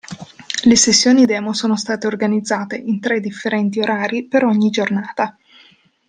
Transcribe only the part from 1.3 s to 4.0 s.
sono state organizzate in tre differenti